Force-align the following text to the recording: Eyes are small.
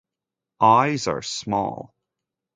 Eyes 0.61 1.05
are 1.05 1.21
small. 1.21 1.93